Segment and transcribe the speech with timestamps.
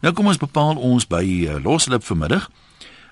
[0.00, 2.46] Nou kom ons bepaal ons by uh, loslip vanmiddag.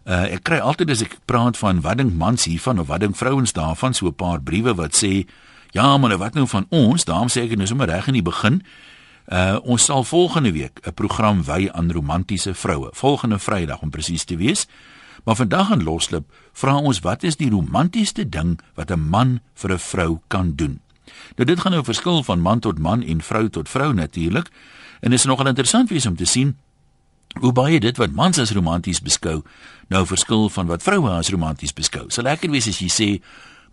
[0.08, 3.16] Uh, ek kry altyd as ek praat van wat dink mans hiervan of wat dink
[3.18, 5.28] vrouens daarvan so 'n paar briewe wat sê
[5.76, 7.04] ja maar nou wat nou van ons?
[7.04, 8.62] Daarom sê ek net sommer reg in die begin.
[9.28, 14.24] Uh, ons sal volgende week 'n program wy aan romantiese vroue volgende vrydag om presies
[14.24, 14.66] te wees.
[15.24, 19.72] Maar vandag in loslip vra ons wat is die romantiesste ding wat 'n man vir
[19.72, 20.80] 'n vrou kan doen?
[21.36, 24.48] Nou dit gaan nou verskil van man tot man en vrou tot vrou natuurlik
[25.00, 26.56] en dit is nogal interessant wees om te sien
[27.36, 29.42] Hoe baie dit wat mans as romanties beskou,
[29.92, 32.08] nou verskil van wat vroue as romanties beskou.
[32.08, 33.08] So lekker wees as jy sê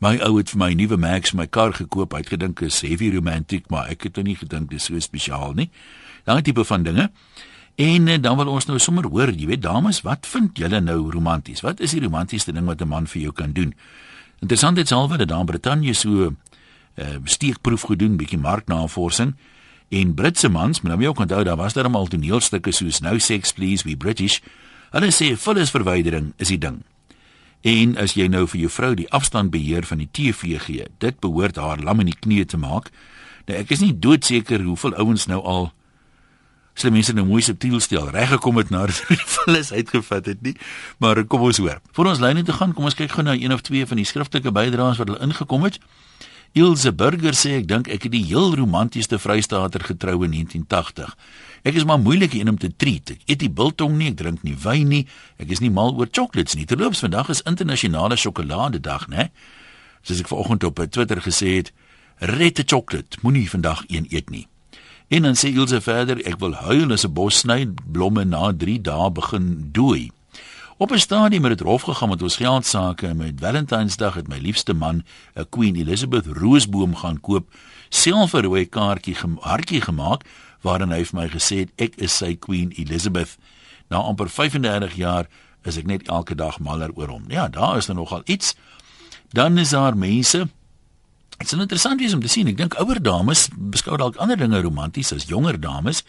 [0.03, 3.09] my ou het vir my nuwe Max my kar gekoop, hy het gedink is heavy
[3.15, 5.69] romantic, maar ek het nie gedink dis so spesiaal nie.
[6.27, 7.09] Daai tipe van dinge.
[7.75, 11.11] En eh, dan wil ons nou sommer hoor, jy weet dames, wat vind julle nou
[11.11, 11.63] romanties?
[11.63, 13.73] Wat is die romantiesste ding wat 'n man vir jou kan doen?
[14.39, 16.37] Interessant dit salwe dat daar in Brittanje so 'n
[16.95, 19.35] uh, eh, steekproef gedoen, bietjie marknavorsing
[19.89, 22.99] en Britse mans, maar nou moet jy ook onthou daar was daar al toneelstukke soos
[22.99, 24.39] Now Sex Please We British.
[24.91, 26.83] Hulle sê vullisverwydering is die ding.
[27.65, 31.19] En as jy nou vir jou vrou die afstand beheer van die TV gee, dit
[31.19, 32.91] behoort haar lam in die knie te maak.
[33.49, 35.71] Nou ek is nie doodseker hoeveel ouens nou al
[36.75, 40.55] slim mense nou mooi subtiel stel reggekom het na die vullis uitgevat het nie.
[40.99, 41.79] Maar kom ons hoor.
[41.95, 44.07] Vir ons lyne te gaan, kom ons kyk gou na een of twee van die
[44.07, 45.79] skriftelike bydraes wat hulle ingekom het.
[46.55, 51.11] Ilse Burger sê ek dink ek het die heel romantiesste vrystaater getrou in 1980.
[51.67, 53.11] Ek is maar moeilik een om te treat.
[53.11, 55.01] Ek eet nie biltong nie, ek drink nie wyn nie.
[55.35, 56.63] Ek is nie mal oor chocolates nie.
[56.63, 59.27] Terloops, vandag is internasionale sjokoladedag, né?
[60.07, 61.73] Soos ek vanoggend op Twitter gesê het,
[62.23, 64.45] rette chocolate, moenie vandag een eet nie.
[65.11, 68.79] En dan sê Ilse verder, ek wil huil as 'n bos sny blomme na 3
[68.79, 70.14] dae begin dooi.
[70.77, 74.37] Op 'n stadium het dit rof gegaan met ons geldsaake en met Valentynsdag het my
[74.37, 77.53] liefste man 'n Queen Elizabeth roosboom gaan koop,
[77.89, 80.23] self 'n rooi kaartjie hartjie gemaak
[80.61, 83.37] waarin hy vir my gesê het ek is sy Queen Elizabeth.
[83.87, 85.27] Na amper 35 jaar
[85.63, 87.23] is ek net elke dag maler oor hom.
[87.27, 88.55] Ja, daar is er nogal iets.
[89.29, 90.47] Dan is daar mense
[91.37, 92.47] Dit is interessant wees om te sien.
[92.47, 96.03] Ek dink ouer dames beskou dalk ander dinge romanties as jonger dames.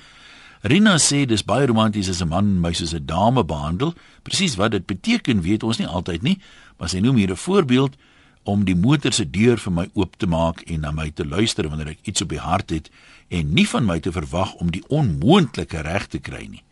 [0.66, 3.94] Rina sê dis baie romanties as 'n man my soos 'n dame behandel.
[4.25, 6.41] Presies wat dit beteken, weet ons nie altyd nie,
[6.78, 7.94] maar sy noem hier 'n voorbeeld
[8.43, 11.69] om die motor se deur vir my oop te maak en na my te luister
[11.69, 12.91] wanneer ek iets op die hart het
[13.28, 16.62] en nie van my te verwag om die onmoontlike reg te kry nie.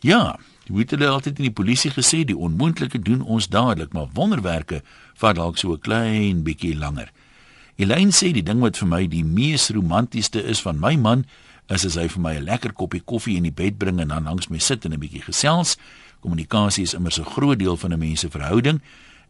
[0.00, 4.08] Ja, jy weet hulle altyd in die polisie gesê die onmoontlike doen ons dadelik, maar
[4.14, 4.82] wonderwerke
[5.14, 7.12] vat dalk so 'n klein bietjie langer.
[7.76, 11.24] Elaine sê die ding wat vir my die mees romantiesste is van my man
[11.68, 14.24] is as hy vir my 'n lekker koppie koffie in die bed bring en dan
[14.24, 15.76] langs my sit en 'n bietjie gesels.
[16.20, 18.80] Kommunikasie is immers 'n groot deel van 'n mens se verhouding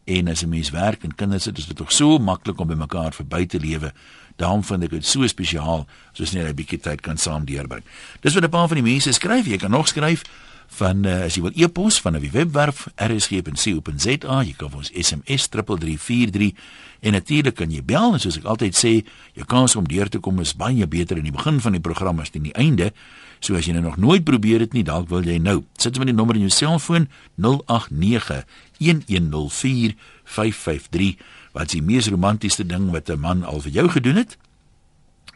[0.05, 2.73] en as 'n mens werk en kinders het, is dit tog so maklik om by
[2.73, 3.93] mekaar verby te lewe.
[4.35, 7.83] Daarom vind ek dit so spesiaal soos net 'n bietjie tyd kan saam deurbring.
[8.21, 9.45] Dis wat 'n paar van die mense skryf.
[9.45, 10.21] Jy kan nog skryf
[10.67, 16.53] van uh, as jy wil e-pos van 'n webwerf rsg.co.za, jy kan ons SMS 3343
[17.01, 20.19] en natuurlik kan jy bel en soos ek altyd sê, jou kans om deur te
[20.19, 22.91] kom is baie beter in die begin van die program as teen die einde.
[23.39, 25.63] So as jy nou nog nooit probeer het nie, dalk wil jy nou.
[25.77, 28.45] Sit met die nommer in jou selfoon 089
[28.79, 31.15] 1104 553.
[31.53, 34.37] Wat is die mees romantiese ding wat 'n man al vir jou gedoen het?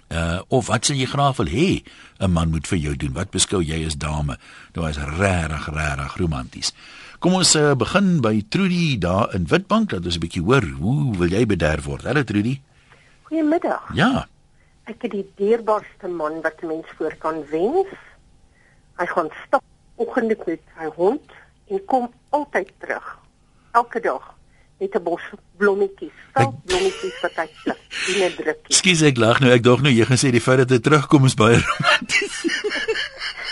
[0.10, 1.84] Uh of wat sê jy graag wil hê
[2.18, 3.14] 'n man moet vir jou doen?
[3.14, 4.38] Wat beskou jy as dame?
[4.74, 6.74] Nou is regtig regtig romanties.
[7.20, 11.18] Kom ons uh, begin by Trudy daar in Witbank dat ons 'n bietjie hoor hoe
[11.18, 12.04] wil jy bederf word?
[12.04, 12.62] Hallo Trudy.
[13.24, 13.94] Goeiemiddag.
[13.94, 14.26] Ja.
[14.84, 17.94] Ek het die dierbaarste man wat 'n mens voor kan wens.
[18.98, 19.64] Hy gaan stap
[19.96, 21.32] oggend met sy hond
[21.68, 23.18] en kom altyd terug.
[23.72, 24.39] Elke dag
[24.80, 25.22] met 'n bos
[25.58, 28.76] blommetjies, veldblommetjies wat hy pluk in 'n drukkie.
[28.76, 31.26] Skus ek lag nou, ek dog nou jy gaan sê die feit dat hy terugkom
[31.26, 32.36] is baie romanties.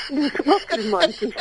[0.09, 1.35] Dis ook romanties.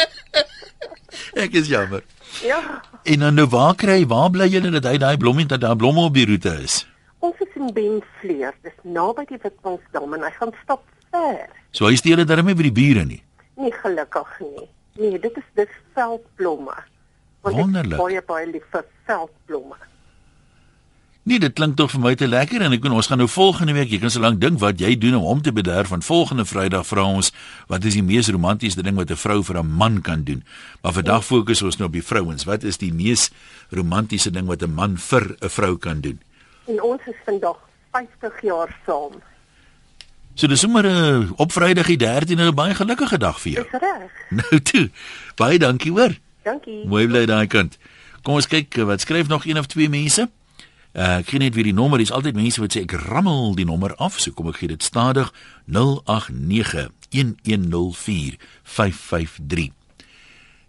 [1.34, 2.02] ek is jammer.
[2.42, 2.82] Ja.
[3.02, 6.00] En dan nou waar kry waar bly julle dat hy daai blommetjie dat daar blomme
[6.00, 6.86] op die roete is?
[7.18, 11.48] Ons is in Benfleer, dis naby die Witbanksdam en hy gaan stap ver.
[11.70, 13.22] So hy steel dit darmie by die bure nie.
[13.56, 14.68] Nee, gelukkig nie.
[14.98, 16.74] Nee, dit is dis veldblomme.
[17.52, 17.98] Wonderlik.
[17.98, 19.76] Baie baie lief vir veldblomme.
[21.26, 23.72] Nee, dit klink tog vir my te lekker en ek weet ons gaan nou volgende
[23.74, 26.44] week, jy kan so lank dink wat jy doen om hom te bederf van volgende
[26.46, 27.32] Vrydag vra ons
[27.66, 30.44] wat is die mees romantiese ding wat 'n vrou vir 'n man kan doen.
[30.82, 32.44] Maar vandag fokus ons nou op die vrouens.
[32.44, 33.30] Wat is die mees
[33.70, 36.20] romantiese ding wat 'n man vir 'n vrou kan doen?
[36.68, 37.58] En ons is vandag
[37.90, 39.18] 50 jaar saam.
[40.34, 43.66] So dis sommer 'n op Vrydag die 13de 'n baie gelukkige dag vir jou.
[43.70, 44.10] Dis reg.
[44.30, 44.90] Nou toe.
[45.34, 46.14] Baie dankie hoor.
[46.46, 46.86] Dankie.
[46.86, 47.74] Mooi bly daai kant.
[48.22, 50.30] Kom ons kyk wat skryf nog een of twee mense.
[50.96, 51.98] Uh, ek kry net weer die nommer.
[51.98, 54.14] Dis altyd mense wat sê ek rammel die nommer af.
[54.22, 55.28] So kom ek gee dit stadig
[55.66, 59.74] 089 1104553.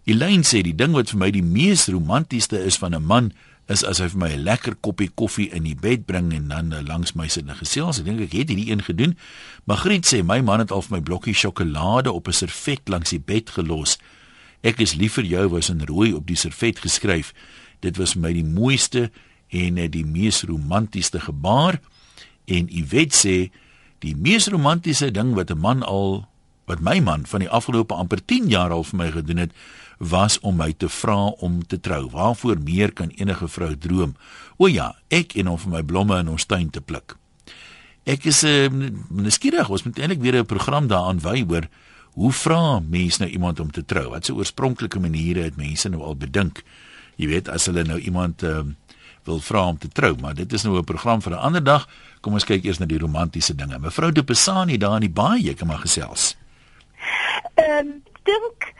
[0.08, 3.32] Elaine sê die ding wat vir my die mees romantiesste is van 'n man
[3.68, 6.72] is as hy vir my 'n lekker koppie koffie in die bed bring en dan
[6.72, 7.98] uh, langs my sit en gesels.
[7.98, 9.16] Ek dink ek het hierdie een gedoen.
[9.64, 13.20] Magriet sê my man het al vir my blokkie sjokolade op 'n servet langs die
[13.20, 13.98] bed gelos.
[14.62, 17.32] Ek is lief vir jou was in rooi op die servet geskryf.
[17.80, 19.10] Dit was my die mooiste
[19.54, 21.80] en uh, die mees romantiesste gebaar.
[22.46, 23.36] En Iwet sê
[24.02, 26.26] die mees romantiese ding wat 'n man al
[26.66, 29.52] wat my man van die afgelope amper 10 jaar al vir my gedoen het
[29.98, 32.10] was om my te vra om te trou.
[32.10, 34.14] Waarvoor meer kan enige vrou droom?
[34.56, 37.16] O ja, ek en om vir my blomme in ons tuin te pluk.
[38.08, 38.68] Ek is uh,
[39.10, 41.68] nuuskierig, ons moet eintlik weer 'n program daaraan wy oor
[42.18, 44.08] hoe vra mense nou iemand om te trou?
[44.10, 46.64] Wat se oorspronklike maniere het mense nou al bedink?
[47.18, 48.64] Jy weet, as hulle nou iemand uh,
[49.28, 51.88] wil vra om te trou, maar dit is nou 'n program vir 'n ander dag.
[52.20, 53.78] Kom ons kyk eers na die romantiese dinge.
[53.78, 56.36] Mevrou De Pesani daar in die baie, jy kan maar gesels.
[57.54, 58.74] Ehm um, dink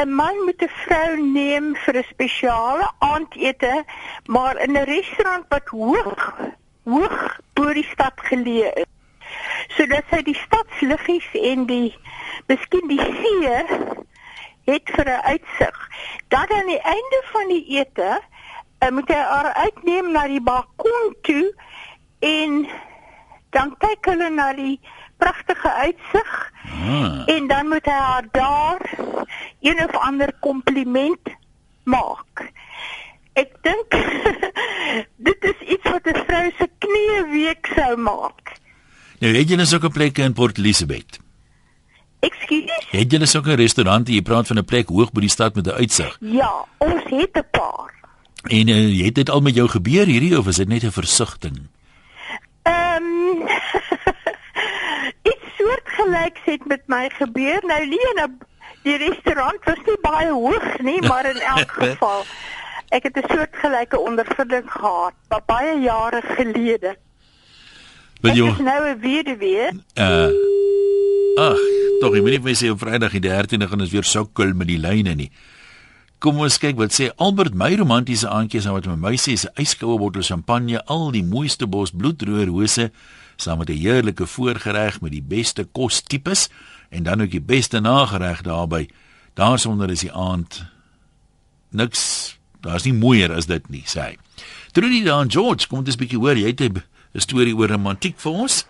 [0.00, 3.84] 'n man moet 'n vrou neem vir 'n spesiale aandete,
[4.26, 6.34] maar in 'n restaurant wat hoog
[6.84, 8.95] hoog bo die stad geleë is.
[9.76, 11.94] Sodat hy die stadsliggies en die
[12.46, 13.54] miskien die see
[14.66, 15.76] het vir 'n uitsig.
[16.28, 18.20] Dan aan die einde van die ete
[18.80, 21.54] uh, moet hy haar uitneem na die balkon toe
[22.20, 22.66] en
[23.50, 24.80] dan kyk hulle na die
[25.16, 26.52] pragtige uitsig.
[26.64, 27.22] Ah.
[27.26, 28.82] En dan moet hy haar daar
[29.60, 31.34] een of ander kompliment
[31.84, 32.50] maak.
[33.32, 33.96] Ek dink
[35.28, 38.56] dit is iets wat 'n vrou se knie week sou maak.
[39.18, 41.18] Nou weet jy net so 'n plek in Port Elizabeth.
[42.20, 42.86] Ekskuus.
[42.90, 45.54] Het jy net so 'n restaurant jy praat van 'n plek hoog bo die stad
[45.54, 46.16] met 'n uitsig?
[46.20, 47.94] Ja, ons het 'n paar.
[48.42, 51.68] En uh, het dit al met jou gebeur hierdie of is dit net 'n versigtiging?
[52.62, 53.48] Ehm um,
[55.58, 57.60] soortgelyks het met my gebeur.
[57.66, 58.38] Nou nie in 'n
[58.82, 62.24] die restaurant was nie baie hoog nie, maar in elk geval
[62.88, 65.14] ek het 'n soortgelyke ondervinding gehad,
[65.46, 66.96] baie jare gelede.
[68.20, 69.72] Wil jy nou weer weer?
[69.94, 70.54] Uh
[71.36, 71.58] Ag,
[72.00, 74.70] tog, ek weet nie sê op Vrydag die 13de gaan ons weer sou kul met
[74.70, 75.26] die lyne nie.
[76.24, 79.60] Kom ons kyk wat sê Albert my romantiese aandjies nou wat my meisie is 'n
[79.60, 82.90] yskoue bottel champagne, al die mooiste bos bloedrooi rose
[83.36, 86.48] saam met 'n heerlike voorgereg met die beste kostipes
[86.88, 88.88] en dan ook die beste nagereg daarbey.
[89.34, 90.64] Daarsonder is die aand
[91.70, 94.16] niks, daar's nie mooier as dit nie, sê hy.
[94.72, 96.82] Trudy dan George, kom dit 'n bietjie hoor, jy het 'n
[97.22, 98.62] storie oor romantiek vir ons?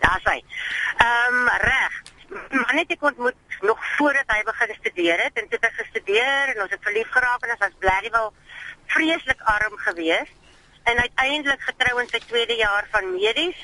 [0.00, 0.38] Ja, sê.
[0.98, 1.98] Ehm um, reg.
[2.50, 6.54] Man het ek ontmoet nog voordat hy begin studeer het en toe het hy gestudeer
[6.54, 8.32] en ons het verlief geraak en ons was bly wel
[8.94, 10.41] vreeslik arm geweest
[10.84, 13.58] en uiteindelik getrou in sy tweede jaar van medies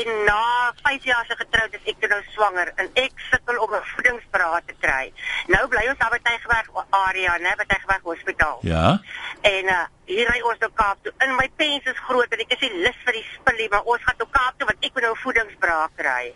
[0.00, 3.74] en na 5 jaar se getroud is ek toe nou swanger en ek sukkel om
[3.74, 5.12] 'n voedingsberaad te kry.
[5.46, 8.58] Nou bly ons daar by Tygerberg area, né, by Tygerberg Hospitaal.
[8.62, 9.00] Ja.
[9.40, 11.12] En uh, hier ry ons na Kaap toe.
[11.26, 14.02] In my pens is groot en ek is nie lus vir die spullie, maar ons
[14.02, 16.34] gaan toe Kaap toe want ek moet nou 'n voedingsberaad kry.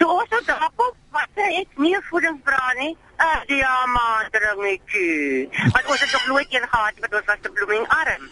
[0.00, 2.96] Toe ons het daar kom, wat sê ek nie voedingsberaad nie.
[3.16, 5.48] Ag, die ama drink nie.
[5.72, 8.30] Want ons het nog nooit een gehad wat ons was te bloeming arm.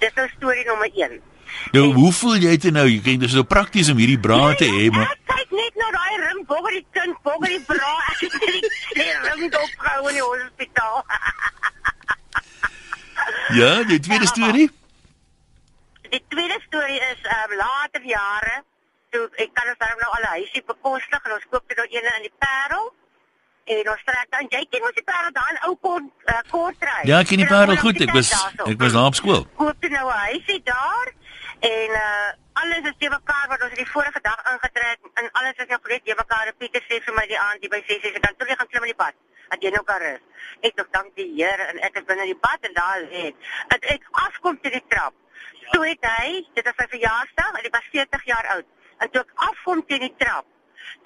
[0.00, 1.20] Dis nou storie nommer 1.
[1.74, 2.86] Nou, en, hoe voel jy dit nou?
[2.88, 5.90] Jy kyk dis so prakties om hierdie braai te hê, maar ek kyk net na
[5.96, 8.14] daai ring boor die kind, boor die braai.
[8.20, 11.02] Ek het net die ring opgehou in die hospitaal.
[13.60, 14.68] ja, die tweede storie?
[16.10, 18.56] Die tweede storie is um, later jare
[19.14, 22.08] toe ek kan ons nou al 'n huisie bekostig en ons koop dit nou een
[22.16, 22.90] in die Parel
[23.64, 27.00] en ons trek dan jy ken mos die parel daar in ou kort uh, kortry.
[27.10, 28.00] Ja, ek ken die parel goed.
[28.00, 28.32] Ek was
[28.66, 29.46] ek was daar op skool.
[29.60, 31.12] Koop jy nou 'n huisie daar
[31.60, 32.28] en uh
[32.60, 36.04] alles is te mekaar wat ons die vorige dag ingetrek en alles is nou net
[36.04, 36.52] te mekaar.
[36.58, 38.86] Pieter sê vir my die aand die by 6 sê ek kan terug gaan klim
[38.88, 39.14] in die pad.
[39.48, 40.22] Dat jy nou kan rus.
[40.60, 43.32] Ek dog dank die Here en ek is binne die pad en daar lê.
[43.72, 45.14] Dit ek afkom te die trap.
[45.70, 48.66] Toe het hy, dit is sy verjaarsdag, hy was 40 jaar oud.
[49.00, 50.46] En toe ek afkom teen die trap,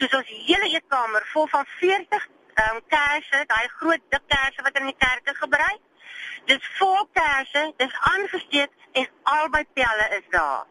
[0.00, 4.78] toe ons hele eetkamer vol van 40 ehm um, kersse, daai groot dik kersse wat
[4.78, 5.82] in die kerke gebruik.
[6.50, 10.64] Dis vol kersse, dis aangesteek en albei pelle is daar.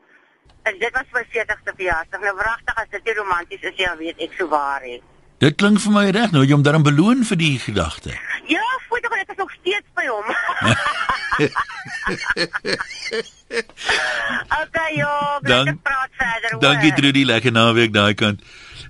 [0.63, 2.21] En dit was my 40ste verjaarsdag.
[2.21, 4.99] Nou wragtig as dit romanties is, ja, weet ek so waar hè.
[5.43, 8.13] Dit klink vir my reg nou, jy om daarom beloon vir die gedagte.
[8.47, 10.27] Ja, voel ek ek is nog steeds by hom.
[14.61, 15.09] okay, jo,
[15.43, 16.55] dan praat verder.
[16.63, 18.39] Dankie Trudy, lekker naweek daai kant.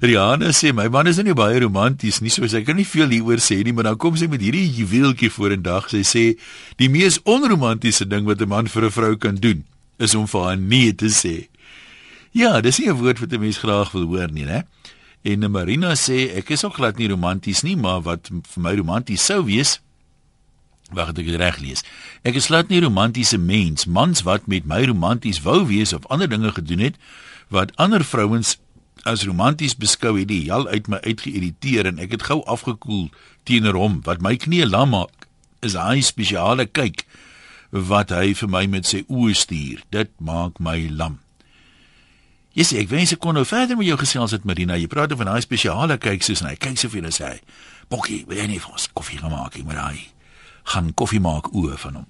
[0.03, 3.41] Rihanna sê my man is nie baie romanties nie, so sy kan nie veel hieroor
[3.41, 5.89] sê nie, maar dan kom sy met hierdie juweeltjie vorendag.
[5.89, 6.23] Sy sê
[6.77, 9.65] die mees onromantiese ding wat 'n man vir 'n vrou kan doen,
[9.97, 11.47] is om vir haar nee te sê.
[12.33, 14.65] Ja, dis nie 'n woord wat 'n mens graag wil hoor nie, né?
[15.23, 19.23] En Marina sê ek is ook glad nie romanties nie, maar wat vir my romanties
[19.23, 19.79] sou wees
[20.93, 21.81] Wag, ek het reg lees.
[22.27, 26.29] Ek is glad nie romantiese mens, mans wat met my romanties wou wees of ander
[26.29, 26.99] dinge gedoen het
[27.53, 28.57] wat ander vrouens
[29.09, 33.09] as romanties beskou het, die hel uit my uitgeïrriteer en ek het gou afgekoel
[33.47, 33.99] teenoor hom.
[34.05, 35.27] Wat my knie lam maak,
[35.65, 37.05] is hy spesiale kyk
[37.73, 39.83] wat hy vir my met sy oë stuur.
[39.91, 41.22] Dit maak my lam.
[42.53, 44.75] Jy sê ek wens ek kon nou verder met jou gesels het Marina.
[44.77, 47.31] Jy praat van daai spesiale kyk soos hy kyk so vir hulle sê.
[47.89, 50.03] Bokkie, wil jy nie vir ons koffie gaan maak nie, maar hy
[50.69, 52.05] gaan koffie maak oë van hom.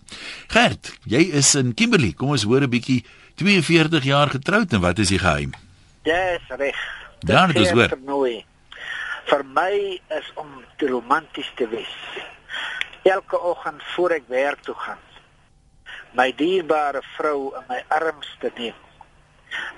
[0.51, 2.11] Gert, jy is in Kimberley.
[2.11, 3.05] Kom ons hoor 'n bietjie
[3.39, 5.55] 42 jaar getroud en wat is die geheim?
[6.03, 6.75] Yes, reg.
[7.23, 7.95] Ja, dit is hoor.
[9.23, 11.95] Vir my is om te romanties te wees.
[13.03, 14.99] Elke oggend voor ek werk toe gaan,
[16.11, 18.82] my dierbare vrou in my arms te neem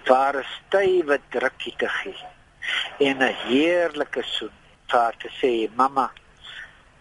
[0.08, 4.55] vir 'n stywe drukkie te gee en 'n heerlike soen
[4.91, 6.12] vir te sê mamma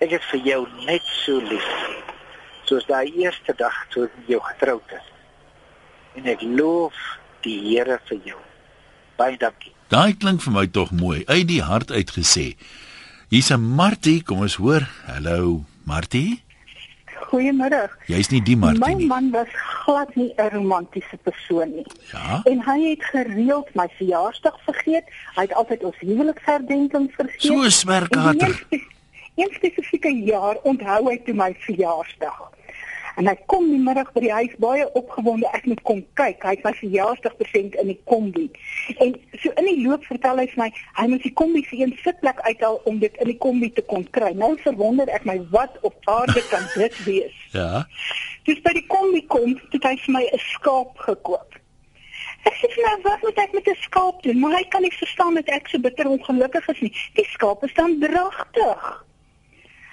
[0.00, 1.71] ek is vir jou net so lief
[2.64, 5.14] soos daai eerste dag toe ek jou getroud het
[6.16, 6.95] en ek loof
[7.45, 8.40] die Here vir jou.
[9.19, 9.73] Baie dankie.
[9.93, 11.23] Daai klink vir my tog mooi.
[11.28, 12.54] Uit die hart uitgesê.
[13.31, 14.88] Hier's 'n Martie kom ons hoor.
[15.07, 16.43] Hallo Martie?
[17.31, 17.90] Goeiemôre.
[18.07, 19.07] Jy's nie die Martie nie.
[19.07, 19.49] My man was
[19.85, 21.87] glad nie 'n romantiese persoon nie.
[22.12, 22.41] Ja.
[22.45, 25.05] En hy het gereeld my verjaarsdag vergeet.
[25.35, 27.43] Hy het altyd ons huweliksherdenking vergeet.
[27.43, 28.67] So swerkater.
[29.35, 32.53] Een spesifieke jaar onthou hy toe my verjaarsdag.
[33.16, 36.42] En hy kom die middag by die huis baie opgewonde ek moet kom kyk.
[36.42, 38.49] Hy het my verjaarsdag present in die kombi.
[38.99, 41.94] En so in die loop vertel hy vir my hy moet die kombi se een
[42.02, 44.33] sitplek uithaal om dit in die kombi te kon kry.
[44.38, 47.37] Nou verwonder ek my wat op aarde kan dit wees?
[47.59, 47.85] ja.
[48.49, 51.61] Dis by die kombi kom, het hy vir my 'n skaap gekoop.
[52.44, 54.38] Ek sê nou wat moet ek met 'n skaap doen?
[54.40, 56.94] Maar hy kan nie verstaan dat ek so bitter ongelukkig is nie.
[57.14, 59.03] Die skaap is dan dragtig.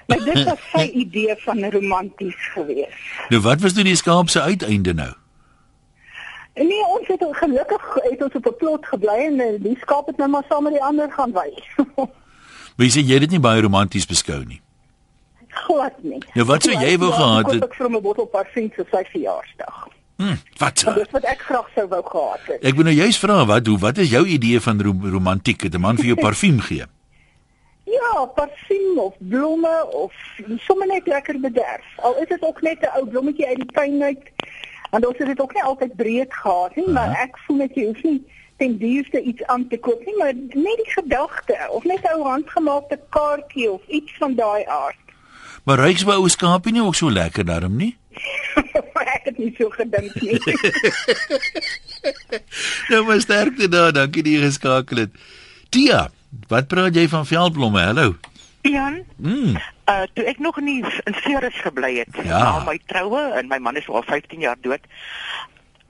[0.08, 3.02] Maar dit was sy idee van romanties geweest.
[3.30, 5.12] Nou wat was toe die skaap se uiteinde nou?
[6.54, 10.18] Nee, ons het gelukkig het ons op 'n plot gebly en eh, die skaap het
[10.18, 11.50] nou maar saam met die ander gaan wy.
[12.80, 14.62] Wie sê jy dit nie baie romanties beskou nie?
[15.48, 16.24] Glad nie.
[16.34, 17.64] Nou wat sou jy wou gehad het?
[17.64, 19.88] Ek vir 'n bottel parfum vir sy verjaarsdag.
[20.18, 20.94] Hm, wat so?
[20.94, 22.64] Dis wat ek graag sou wou gehad het.
[22.64, 25.62] Ek wil nou juist vra wat hoe wat is jou idee van rom romantiek?
[25.62, 26.86] Het 'n man vir jou parfum gee?
[27.92, 30.14] Ja, parfum of blomme of
[30.58, 31.86] sommer net lekker bederf.
[31.96, 34.32] Al is dit ook net 'n ou blommetjie uit die tuin uit.
[34.92, 36.96] Want ons het dit ook nie altyd breed gehad nie, uh -huh.
[36.96, 38.24] maar ek voel net jy hoef nie
[38.58, 42.24] ten duurste iets aan te koop nie, maar net die gedagte of net 'n ou
[42.24, 45.06] handgemaakte kaartjie of iets van daai aard.
[45.64, 47.98] Maar ryks by ou skaapie nie ook so lekker daarom nie?
[49.16, 50.40] ek het nie so gedink nie.
[52.92, 55.10] nou maar sterkte daar, dankie dat jy geskakel het.
[55.70, 56.12] Tia,
[56.48, 57.82] wat praat jy van veldblomme?
[57.82, 58.16] Hallo.
[58.62, 59.04] Jan.
[59.18, 59.58] Mm.
[59.90, 62.40] Uh toe ek nog nie in Ceres gebly het ja.
[62.40, 64.86] na my troue en my man is al 15 jaar dood.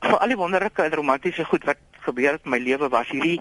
[0.01, 3.39] Vir al die wonderlike en romantiese goed wat gebeur het in my lewe was hierdie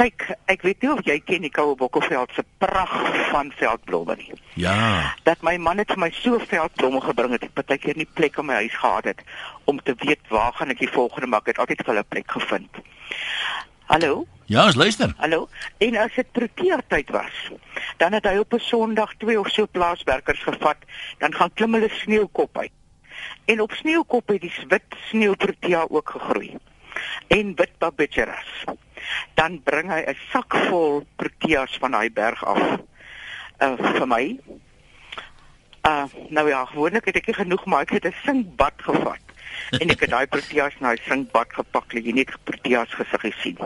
[0.00, 4.32] kyk, ek weet nie of jy ken die Koue Bokkeveld se pragt van veldblomme nie.
[4.62, 5.12] Ja.
[5.28, 8.62] Dat my man het vir my so veldblomme gebring het, partykeer nie plek in my
[8.62, 9.24] huis gehad het
[9.70, 12.82] om te weet waar gaan ek die volgende maak, het altyd vir 'n plek gevind.
[13.92, 14.26] Hallo?
[14.50, 15.12] Ja, ons luister.
[15.16, 15.44] Hallo.
[15.78, 17.34] En as dit protea tyd was,
[18.02, 20.76] dan het hy op 'n Sondag twee of so plaaswerkers gevat,
[21.18, 22.72] dan gaan klim hulle sneeukop uit.
[23.44, 26.56] En op sneeukop het die wit sneeuprotea ook gegroei.
[27.26, 28.64] En wit babetjeras.
[29.34, 32.78] Dan bring hy 'n sak vol proteas van daai berg af.
[33.62, 34.38] Uh vir my.
[35.86, 39.29] Uh nou ja, gewoonlik het ek nie genoeg maar ek het 'n sinkbad gevat
[39.78, 43.58] en ek het daai proteas na die sinkbad gepak, jy net proteas gesig gesien.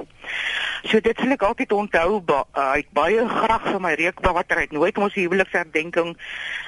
[0.84, 4.60] So dit sal ek altyd onthou, ba, uh, hy het baie graag vir my reukwater,
[4.60, 6.14] hy het nooit ons huweliksherdenking,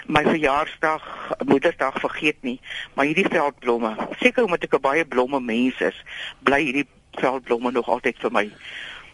[0.08, 1.06] my verjaarsdag,
[1.44, 2.58] moedersdag vergeet nie,
[2.94, 5.98] maar hierdie veldblomme, seker omdat ek 'n baie blomme mens is,
[6.42, 6.88] bly hierdie
[7.20, 8.46] veldblomme nog altyd vir my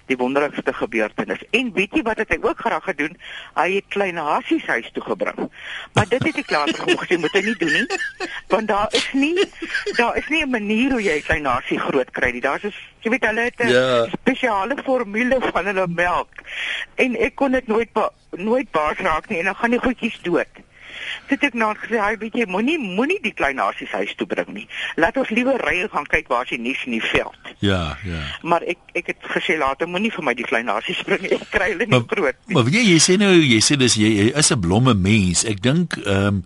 [0.07, 1.43] die wonderlikste gebeurtenis.
[1.51, 3.17] En weet jy wat het hy ook graag gedoen?
[3.55, 5.51] Hy het klein hasies huis toe gebring.
[5.95, 7.87] Maar dit het ek klaar gekom gesê moet hy nie doen nie.
[8.49, 9.37] Want daar is nie
[9.97, 12.41] daar is nie 'n manier hoe jy 'n klein hasie groot kry nie.
[12.41, 14.07] Daar's is jy weet hulle het 'n Ja.
[14.13, 16.35] spesiale formule van hulle melk.
[16.95, 20.21] En ek kon dit nooit ba nooit baas raak nie en dan gaan die goedjies
[20.23, 20.49] dood.
[21.31, 24.51] Dit ek nou gesê, hy weet jy moenie moenie die klein hasies huis toe bring
[24.55, 24.67] nie.
[25.01, 27.53] Laat ons liewer ry en gaan kyk waar die nuus in die veld.
[27.65, 28.23] Ja, ja.
[28.43, 31.35] Maar ek ek het gesê later moenie vir my die klein hasies bring nie.
[31.39, 32.55] Ek kry hulle nie groot nie.
[32.57, 35.45] maar weet jy, jy sê nou jy sê dis jy, jy is 'n blomme mens.
[35.45, 36.45] Ek dink ehm um,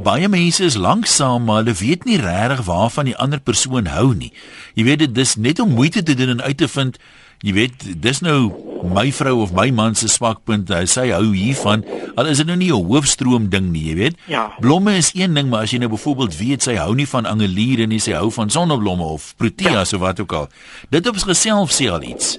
[0.00, 4.32] baie mense is lanksaam, maar hulle weet nie regtig waarvan die ander persoon hou nie.
[4.74, 6.98] Jy weet dit dis net om moeite te doen en uit te vind
[7.40, 8.50] Jy weet, dis nou
[8.84, 10.68] my vrou of my man se swakpunt.
[10.72, 11.84] Hy sê hou hiervan.
[12.20, 14.16] Al is dit nou nie 'n hoofstroom ding nie, jy weet.
[14.26, 14.52] Ja.
[14.60, 17.86] Blomme is een ding, maar as jy nou byvoorbeeld weet sy hou nie van angeliere
[17.86, 19.96] nie, sy hou van sonneblomme of proteas ja.
[19.96, 20.48] of wat ook al.
[20.90, 22.38] Dit op sigself sê al iets.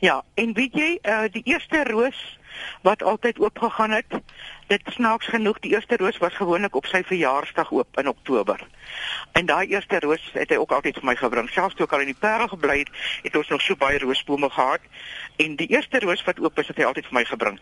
[0.00, 2.38] Ja, en weet jy, uh, die eerste roos
[2.82, 4.06] wat altyd oopgegaan het,
[4.68, 8.60] dit snaaks genoeg, die eerste roos was gewoonlik op sy verjaarsdag oop in Oktober.
[9.32, 11.48] En daai eerste roos het hy ook altyd vir my gebring.
[11.52, 12.90] Selfs toe ek al in die Parel gebly het,
[13.24, 14.84] het ons nog so baie roosbome gehad
[15.40, 17.56] en die eerste roos wat oop is, het hy altyd vir my gebring.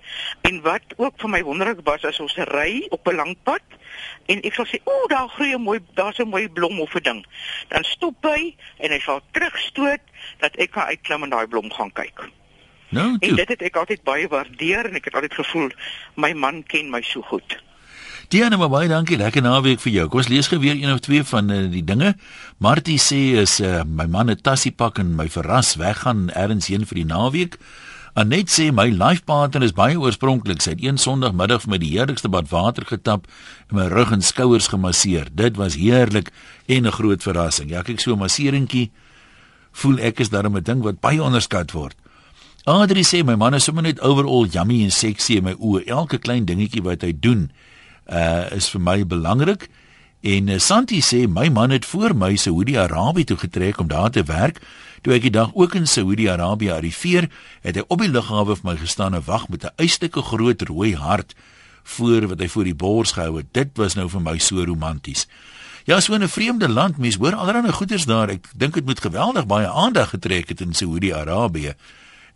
[0.48, 3.78] En wat ook vir my wonderlik was, as ons ry op 'n lang pad
[4.26, 7.02] en ek sal sê, "O, daar groei 'n mooi, daar's 'n mooi blom of 'n
[7.02, 7.26] ding."
[7.68, 10.02] Dan stop hy en hy sal terugstoot
[10.38, 12.30] dat ek kan uitklim en daai blom gaan kyk.
[12.88, 13.36] Nou, En toe.
[13.36, 15.70] dit het ek altyd baie waardeer en ek het altyd gevoel
[16.14, 17.58] my man ken my so goed.
[18.28, 19.16] Diana, maar baie dankie.
[19.16, 20.08] Lekker naweek vir jou.
[20.08, 22.16] Kom ons lees gou weer een of twee van uh, die dinge.
[22.58, 26.86] Martie sê is uh, my man 'n tassie pak en my verras weggaan ergens heen
[26.86, 27.58] vir die naweek.
[28.16, 30.62] Anet sê my life partner is baie oorspronklik.
[30.62, 33.26] Sy het een Sondagmiddag vir my die heerlikste bad water getap
[33.70, 35.28] en my rug en skouers gemasseer.
[35.32, 36.30] Dit was heerlik
[36.66, 37.70] en 'n groot verrassing.
[37.70, 38.90] Ja, kyk so 'n masseringkie
[39.72, 41.94] voel ek is daarom 'n ding wat baie onderskat word.
[42.66, 45.84] Adri sê my man is sommer net overall yummy en sexy in my oë.
[45.86, 47.44] Elke klein dingetjie wat hy doen,
[48.10, 49.68] uh is vir my belangrik.
[50.26, 54.24] En uh, Santi sê my man het voor my Saudi-Arabië toe getrek om daar te
[54.26, 54.58] werk.
[55.06, 57.28] Toe ek die dag ook in Saudi-Arabië arriveer,
[57.62, 60.96] het hy op die lughawe vir my gestaan en wag met 'n uitstekende groot rooi
[60.98, 61.36] hart
[61.84, 63.52] voor wat hy voor die bors gehou het.
[63.54, 65.28] Dit was nou vir my so romanties.
[65.86, 68.28] Ja, so 'n vreemde land, mens hoor allerlei goeders daar.
[68.28, 71.76] Ek dink dit moet geweldig baie aandag getrek het in Saudi-Arabië.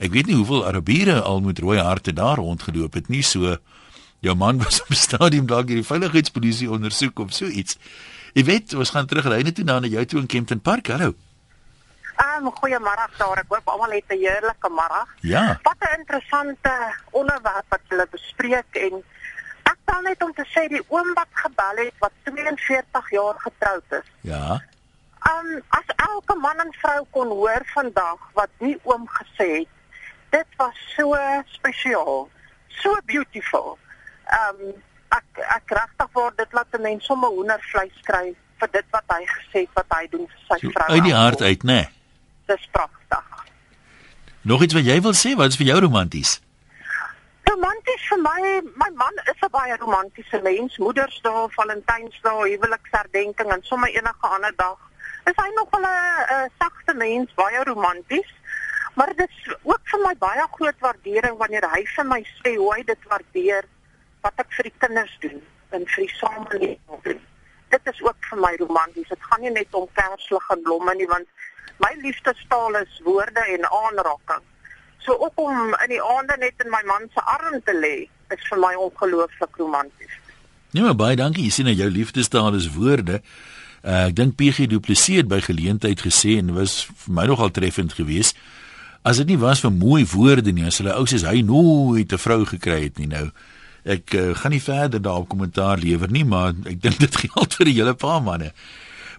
[0.01, 3.57] Ek weet nie hoeveel Arabiere al met rooi harte daar rondgeloop het nie so.
[4.25, 7.77] Jou man was op die stadium dalk hierdie veiligheidspolisie ondersoek of so iets.
[8.33, 10.89] Jy weet, ons gaan terug ry net toe na jou toe in Kempton Park.
[10.89, 11.13] Hallo.
[12.21, 13.43] Um, goeiemôre daar.
[13.43, 15.09] Ek hoop almal het 'n heerlike middag.
[15.21, 15.59] Ja.
[15.63, 16.73] Wat 'n interessante
[17.11, 19.03] onderwerp wat hulle bespreek en
[19.63, 23.85] ek wil net om te sê die oom wat gebel het wat 42 jaar getroud
[24.01, 24.09] is.
[24.21, 24.63] Ja.
[25.33, 29.69] Um as elke man en vrou kon hoor vandag wat die oom gesê het,
[30.31, 31.15] dit was so
[31.53, 32.29] spesiaal,
[32.69, 33.79] so beautiful.
[34.41, 34.73] Um
[35.11, 35.25] ek
[35.57, 39.59] ek regtig word dit laat 'n mens sommer hoendervleis kry vir dit wat hy gesê
[39.67, 40.89] het wat hy doen vir sy So, vrou.
[40.91, 41.73] uit die hart uit, né?
[41.73, 41.89] Nee.
[42.47, 43.25] Dis pragtig.
[44.43, 45.35] Nog iets wat jy wil sê?
[45.37, 46.41] Wat is vir jou romanties?
[47.51, 50.77] Romanties vir my, my man is 'n baie romantiese mens.
[50.79, 54.79] Moedersdag, Valentynsdag, huweliksherdenking en sommer enige ander dag.
[55.27, 58.31] Is hy nog 'n 'n sagte mens, baie romanties.
[59.01, 62.67] Maar dit is ook vir my baie groot waardering wanneer hy vir my sê hoe
[62.75, 63.65] hy dit waardeer
[64.27, 65.39] wat ek vir die kinders doen
[65.77, 67.23] en vir die samelewing doen.
[67.73, 69.09] Dit is ook vir my romanties.
[69.09, 71.33] Dit gaan nie net om kerslig en blomme nie want
[71.81, 74.45] my liefdestaal is woorde en aanraking.
[75.07, 77.97] So ook om in die aande net in my man se arm te lê
[78.37, 80.23] is vir my ongelooflik romanties.
[80.77, 81.49] Nee, maar baie dankie.
[81.49, 83.23] Jy sien nou jou liefdestaal is woorde.
[83.81, 87.49] Uh, ek dink PG Du Plessis het by geleentheid gesê en was vir my nogal
[87.57, 88.37] treffend geweest.
[89.03, 92.19] As dit nie was vir mooi woorde nie, as hulle ou soos hy nooit 'n
[92.19, 93.31] vrou gekry het nie nou.
[93.85, 97.65] Ek uh, gaan nie verder daarop kommentaar lewer nie, maar ek dink dit geld vir
[97.65, 98.53] die hele paar manne.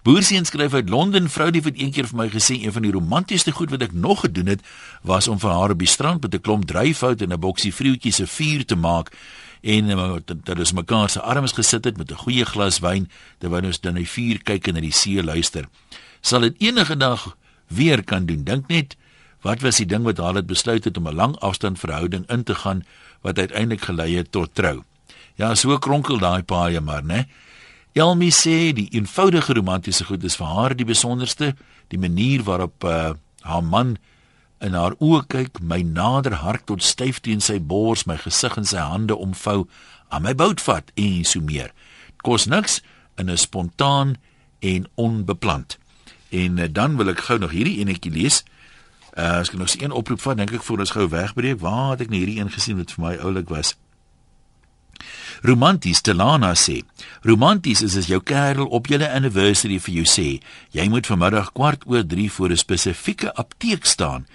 [0.03, 3.51] Boerseun skryf uit Londen, vrou die het eendag vir my gesê een van die romantiesste
[3.51, 4.61] goed wat ek nog gedoen het,
[5.01, 8.15] was om vir haar op die strand met 'n klomp dryfhout en 'n boksie vriendjies
[8.15, 9.09] se vuur te maak
[9.61, 13.65] en uh, dat ons mekaar se arms gesit het met 'n goeie glas wyn terwyl
[13.65, 15.65] ons dan die vuur kyk en na die see luister.
[16.21, 18.43] Sal dit enige dag weer kan doen.
[18.43, 18.95] Dink net
[19.41, 22.43] wat was die ding wat haar het besluit het om 'n lang afstand verhouding in
[22.43, 22.85] te gaan
[23.21, 24.83] wat uiteindelik gelei het tot trou.
[25.35, 27.25] Ja, so kronkel daai paaie maar, né?
[27.93, 31.55] Elmi sê die eenvoudige romantiese goed is vir haar die besonderste,
[31.87, 33.97] die manier waarop uh, haar man
[34.61, 38.65] in haar oë kyk, my nader hart tot styf teen sy bors, my gesig in
[38.69, 39.65] sy hande omvou,
[40.09, 41.73] aan my bout vat en so meer.
[42.23, 42.81] Kos niks
[43.17, 44.15] in 'n spontaan
[44.59, 45.77] en onbeplant.
[46.29, 48.43] En uh, dan wil ek gou nog hierdie enetjie lees.
[49.17, 51.59] Uh, as ek nog een oproep vat, dink ek voor ons gou wegbreek.
[51.59, 53.75] Waar het ek nou hierdie een gesien wat vir my oulik was?
[55.41, 56.81] Romanties Telana sê.
[57.25, 60.27] Romanties is as jou kerel op julle anniversary vir jou sê,
[60.75, 64.27] jy moet vanmiddag kwart oor 3 voor 'n spesifieke apteek staan.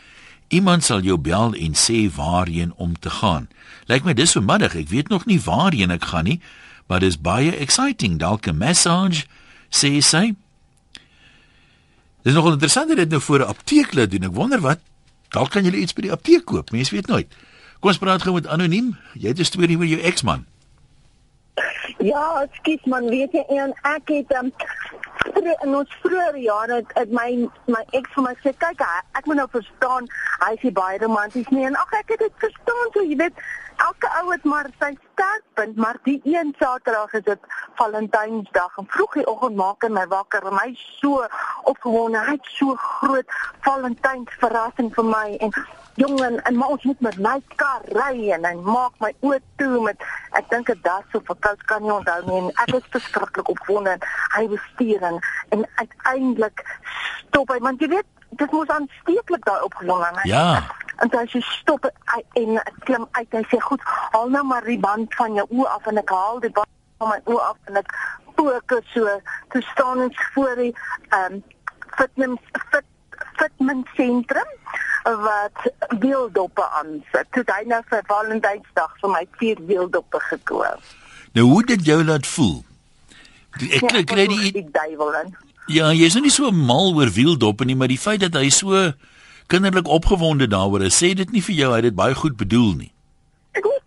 [0.49, 3.49] Iemand sal jou bel en sê waarheen om te gaan.
[3.87, 4.75] Lyk my dis vanmiddag.
[4.75, 6.41] Ek weet nog nie waarheen ek gaan nie,
[6.87, 8.19] maar dis baie exciting.
[8.19, 9.25] Dalk 'n massage,
[9.71, 10.35] sê sy.
[12.27, 14.23] Dis nogal interessant dat dit nou voor 'n apteek laat doen.
[14.23, 14.79] Ek wonder wat
[15.29, 16.71] dalk kan jy iets by die apteek koop.
[16.71, 17.29] Mense weet nooit.
[17.81, 18.97] Kom ons praat gou met anoniem.
[19.15, 20.47] Jy het 'n storie oor jou eksman.
[21.99, 24.53] Ja, ekskuus man, weet jy en ek het um,
[25.35, 27.29] in ons vroeë jare het, het my
[27.73, 30.09] my ex vir my sê kyk hy, ek moet nou verstaan
[30.43, 31.65] hy is baie romanties nie.
[31.69, 33.41] En ag ek het dit verstaan so jy weet
[33.85, 37.49] elke ou het maar sy sterkpunt maar die een Saterdag is dit
[37.81, 41.27] Valentynsdag en vroeg die oggend maak hy my wakker en my so
[41.73, 43.37] opgewonde hy het so groot
[43.67, 45.27] Valentyns verrassing vir my.
[45.41, 45.53] En
[45.97, 49.39] jong en, en maar ons moet met my kar ry en hy maak my oë
[49.61, 50.03] toe met
[50.39, 53.49] ek dink dit daar so vir koud kan nie onthou nie en ek is verskriklik
[53.55, 55.21] opgewonde en hy bestuur en,
[55.57, 56.65] en uiteindelik
[57.23, 58.11] stop hy want jy weet
[58.43, 60.65] dit moes aansteeklik daai opgewonde Ja.
[61.05, 63.83] En dan sy stop hy- en klim uit en sê goed,
[64.13, 67.11] haal nou maar die band van jou oë af en ek haal die band van
[67.13, 67.93] my oë af en ek
[68.37, 69.19] fokus so.
[69.53, 70.71] Toe staan ons voor die
[71.11, 71.43] ehm um,
[71.99, 72.89] fitness fit
[73.37, 74.49] fitment sentrum
[75.23, 77.27] wat wieldoppe aansit.
[77.33, 80.81] Toe het hy nou vir Valentynsdag vir my vier wieldoppe gekoop.
[81.37, 82.65] Nou hoe dit jou laat voel?
[83.59, 85.35] Die- Ek kry kry die die duiwel in.
[85.69, 88.93] Ja, jy's nou nie so mal oor wieldoppe nie, maar die feit dat hy so
[89.49, 92.75] kinderlik opgewonde daaroor is, sê dit nie vir jou hy het dit baie goed bedoel
[92.77, 92.93] nie.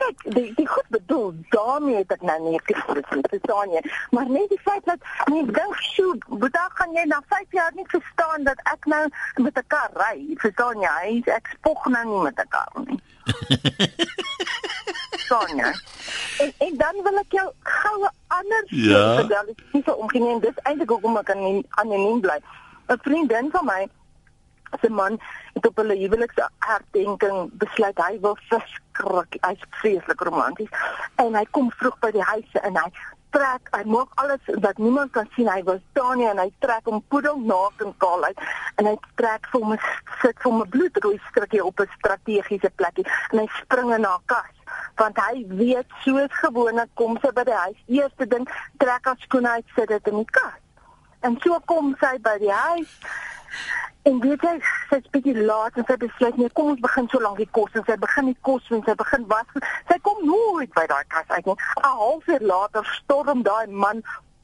[0.10, 3.82] Ek die die goed bedoel, daarmee het ek nou nie gevoel verstaan jy,
[4.16, 6.16] maar net die feit dat nee, dink sjoe,
[6.56, 9.04] dan gaan jy na 5 jaar nie verstaan dat ek nou
[9.46, 10.98] met 'n kar ry, verstaan jy?
[11.00, 13.00] Hy ek spog nou nie met 'n kar nie.
[15.30, 15.74] Jy?
[16.40, 19.16] En, en dan wil ek jou goue ander Ja.
[19.16, 22.38] vertel, dit is nie so omgeneem, dis eintlik hoekom ek anoniem, anoniem bly.
[22.90, 23.88] 'n Vriendin van my
[24.82, 25.20] se man
[25.54, 29.40] het op hulle huweliksherdenking besluit hy wil verskrik.
[29.46, 30.70] Hy's vreeslik romanties.
[31.16, 32.90] En hy kom vroeg by die huis en hy
[33.36, 35.50] trek hy maak alles dat niemand kan sien.
[35.50, 38.46] Hy was staan nie en hy trek hom poedelnaak en kaal uit.
[38.82, 39.82] En hy trek vir hom 'n
[40.22, 43.06] sit vir hom 'n bloedrooi strikkie op 'n strategiese plekkie.
[43.32, 44.56] En hy spring in haar kas.
[44.96, 47.80] Want hy weet soos gewoonlik kom sy by die huis.
[47.88, 50.60] Eerste ding trek haar skoene uit sit dit in die kas.
[51.22, 53.00] En so kom sy by die huis
[54.08, 54.56] En weet jy,
[54.90, 57.84] sy's bietjie laat en sy besluit nee, kom ons begin so lank die kos en
[57.88, 59.50] sy begin die kos en sy begin was.
[59.92, 61.58] Sy kom nooit by daai kas uit nie.
[61.82, 63.98] 'n Halfuur later storm daai man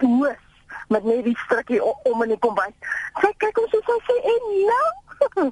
[0.04, 0.42] boos
[0.90, 2.76] met net die strikkie om in die kombuis.
[3.22, 4.90] Sy kyk hoe sy sy sê en nou.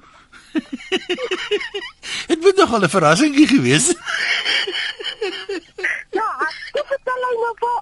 [2.30, 3.86] Dit moet nog al 'n verrassingkie gewees.
[3.88, 3.98] het.
[6.18, 6.28] ja,
[6.78, 7.74] ek vertel hy nou vir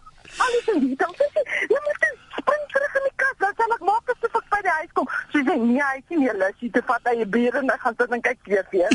[0.47, 3.55] alles in die dan sê sy, "Jy moet nou spring terug in die kas, dan
[3.61, 6.35] sal ek maak asof ek by die huis kom." Sy sê, "Nee, hy is nie
[6.43, 8.89] lus nie te vat hy je bier en hy gaan sit en kyk TV."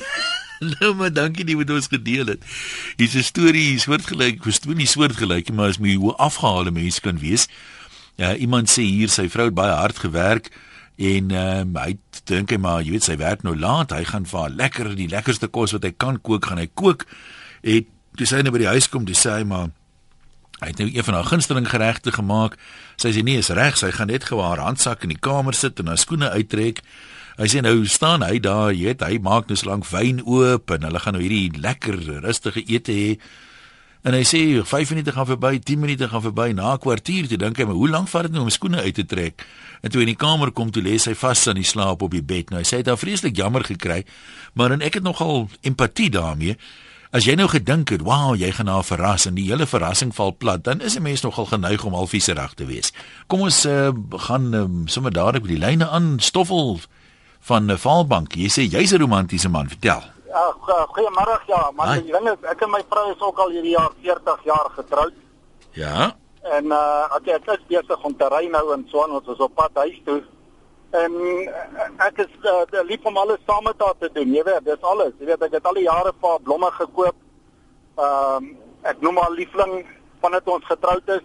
[0.80, 2.45] nou maar dankie jy met ons gedeel het.
[2.97, 7.00] Hier's 'n storie, hier soortgelyk, verstoor nie soortgelyk nie, maar as my hoe afgehaalde mens
[7.00, 7.47] kan wees.
[8.15, 10.50] Ja, iemand sê hier sy vrou het baie hard gewerk
[10.97, 14.26] en ehm um, hy dink hy maar jy weet sy werk nou laat, hy gaan
[14.26, 17.06] vir lekker die lekkerste kos wat hy kan kook, gaan hy kook.
[17.62, 17.86] En
[18.17, 19.69] toe sy nou by die huis kom, dis sê hy maar
[20.58, 22.58] Hy het nou een van haar gunsteling geregte gemaak.
[22.98, 25.80] Sy sê nee, is reg, sy gaan net gou haar handsak in die kamer sit
[25.80, 26.82] en haar skoene uittrek.
[27.38, 30.74] Hy sê nou staan hy daar, jy weet, hy maak nou so lank wyn oop
[30.74, 33.12] en hulle gaan nou hierdie lekker rustige ete hê.
[34.08, 37.38] En hy sê 5 minute gaan verby, 10 minute gaan verby, na 'n kwartier toe
[37.38, 39.46] dink hy, maar hoe lank vat dit nou om skoene uit te trek?
[39.82, 42.24] En toe in die kamer kom toe lê sy vas aan die slaap op die
[42.24, 42.50] bed.
[42.50, 44.06] Nou hy sê hy het daar vreeslik jammer gekry,
[44.54, 46.58] maar en ek het nogal empatie daarmee.
[47.12, 50.36] As jy nou gedink het, "Wow, jy gaan haar verras en die hele verrassing val
[50.38, 52.91] plat," dan is 'n mens nogal geneig om halfvieserig te wees.
[53.28, 56.20] Kom ons uh, gaan um, sommer dadelik met die lyne aan.
[56.20, 56.80] Stoffel
[57.39, 58.34] van uh, Vaalbank.
[58.36, 60.02] Jy sê jy's 'n romantiese man, vertel.
[60.28, 61.72] Ja, go- goeiemôre ja.
[61.78, 62.02] Hi.
[62.02, 65.13] Die ding is ek en my vrou is ook al hierdie jaar 40 jaar getroud
[65.74, 66.15] Ja.
[66.43, 69.56] en uh ek ek is besig om te ry nou in Swan, ons is op
[69.56, 70.22] pad huis toe.
[70.95, 74.30] En uh, ek is uh, lief om alles saam met haar te doen.
[74.34, 75.13] Jy weet, dis alles.
[75.19, 77.15] Jy weet ek het al die jare vir haar blomme gekoop.
[77.97, 78.54] Ehm
[78.88, 79.73] ek noem haar liefling
[80.21, 81.23] vandat ons getroud is.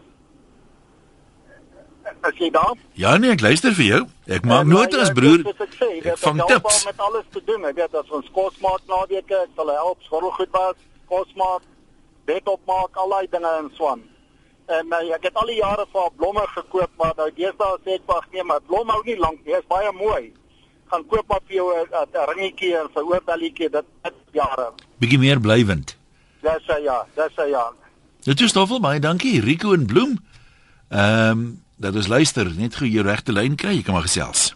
[2.26, 4.00] As jy daar Ja nee, ek luister vir jou.
[4.26, 5.44] Ek maak En, uh, notas ja, broer.
[5.52, 6.84] Ek, sê, Ek weet, vang haar tips.
[6.88, 7.64] met alles te doen.
[7.70, 10.80] Ek weet as ons kos maak naweke, ek sal help skottelgoed was,
[11.12, 11.62] kos maak,
[12.26, 14.02] bed opmaak, al daai dinge in Swan.
[14.66, 17.96] En uh, ek het al die jare vir haar blomme gekoop, maar nou deesdae sê
[17.98, 19.56] ek wag nee, maar blom hou nie lank nie.
[19.56, 20.32] Is baie mooi.
[20.92, 24.72] Gaan koop maar vir jou 'n 'n ringetjie en 'n oorbelletjie dit dit jare.
[24.98, 25.96] Bietjie meer blywend.
[26.42, 27.72] Dis hy ja, dis hy ja.
[28.24, 29.40] Dit is Stoffel, baie dankie.
[29.40, 30.18] Rico en Bloem.
[30.88, 34.54] Ehm, um, dat is luister, net gou jou regte lyn kry, jy kan maar gesels.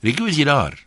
[0.00, 0.78] Rico is jy daar?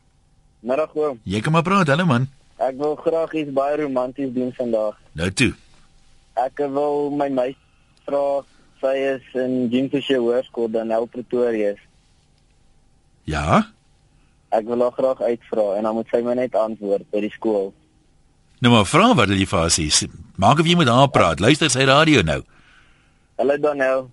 [0.59, 1.19] Middag oom.
[1.23, 2.29] Jy kan maar praat, hallo man.
[2.57, 4.97] Ek wil graag iets baie romanties doen vandag.
[5.11, 5.53] Nou toe.
[6.39, 7.59] Ek wil my meisie
[8.07, 8.41] vra
[8.81, 11.75] sy is in Jimfishe Hoërskool dan nou Pretoria.
[13.29, 13.61] Ja?
[14.53, 17.71] Ek wil haar graag uitvra en dan moet sy my net antwoord by die skool.
[18.63, 20.09] Nou maar vra wat jy vir haar sê.
[20.39, 21.41] Maak of jy met haar praat.
[21.43, 22.41] Luister sy radio nou.
[23.39, 24.09] Hallo Danel.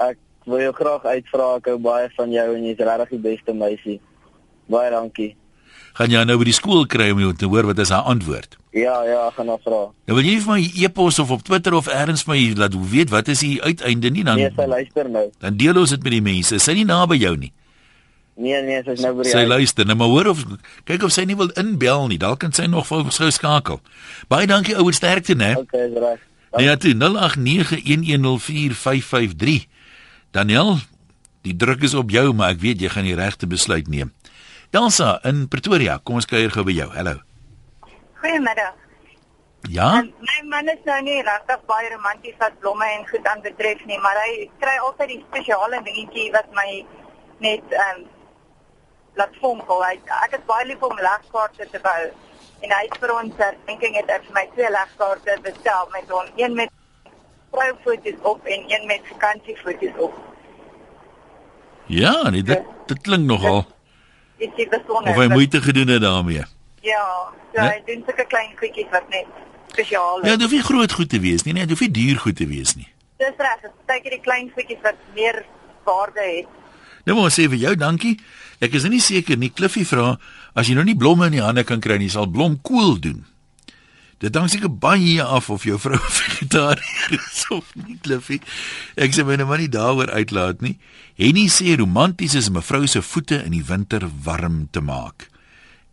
[0.00, 3.56] Ek wil jou graag uitvra ek hou baie van jou en jy's regtig die beste
[3.56, 3.98] meisie.
[4.72, 5.32] Baie dankie.
[5.94, 8.56] Gaan jy nou by die skool kry om jou te hoor wat is haar antwoord?
[8.74, 9.84] Ja, ja, gaan nou vra.
[10.08, 13.28] Nou wil jy vir my e-pos of op Twitter of elders my laat weet wat
[13.30, 15.28] is die uiteinde nie dan Nee, sy luister nou.
[15.38, 16.58] dan deel ons dit met die mense.
[16.58, 17.52] Sy is nie naby jou nie.
[18.34, 20.42] Nee, nee, sy's nou by die Sy luister, nou maar hoor of
[20.90, 22.18] kyk of sy nie wil inbel nie.
[22.18, 23.78] Dalk kan sy nog vir gou skakel.
[24.28, 25.54] Baie dankie ouer sterkte, né?
[25.62, 26.18] Okay, is reg.
[26.56, 29.66] Nee, ja, toe 0891104553.
[30.34, 30.78] Daniel,
[31.46, 34.10] die druk is op jou, maar ek weet jy gaan die regte besluit neem.
[34.74, 36.88] Elsa in Pretoria, kom ons kuier gou by jou.
[36.96, 37.12] Hallo.
[38.18, 38.74] Goeiemiddag.
[39.70, 40.00] Ja?
[40.00, 43.84] Um, my man is nou nie regtig baie romanties wat blomme en goed aan betref
[43.86, 46.66] nie, maar hy kry altyd die spesiale dingetjie wat my
[47.44, 48.08] net ehm um,
[49.14, 49.84] laat fonkel.
[49.86, 49.94] Hy
[50.26, 52.02] ek is baie lief om legkaarte te bou.
[52.66, 56.32] En hy het vir ons herdenking het hy vir my twee legkaarte bestel met hom,
[56.40, 56.74] een met
[57.54, 60.18] vroufoto's op en een met vakansiefoto's op.
[61.86, 63.62] Ja, nee, dit dit klink nogal
[64.44, 65.10] Is dit besonder?
[65.10, 66.44] of hy moeite gedoen het daarmee.
[66.84, 67.04] Ja,
[67.54, 67.68] so Nee?
[67.70, 69.26] hy doen sulke klein goedjies wat net
[69.72, 70.26] spesiaal is.
[70.28, 72.36] Ja, dit hoef nie groot goed te wees nie, nee, dit hoef nie duur goed
[72.36, 72.88] te wees nie.
[73.22, 75.44] Dis reg, dit is baie die klein goedjies wat meer
[75.86, 76.46] waarde het.
[77.06, 78.14] Nou maar sê vir jou dankie.
[78.64, 79.50] Ek is nie seker nie.
[79.52, 80.14] Cliffy vra
[80.56, 83.24] as jy nou nie blomme in die hande kan kry nie, sal blomkool doen.
[84.24, 88.38] Dit hang seker baie af of jou vrou vegetariër is of nie, Cliffy.
[88.96, 90.78] Ek sê my nou maar nie daaroor uitlaat nie.
[91.20, 95.28] Henny sê romanties is om 'n vrou se voete in die winter warm te maak.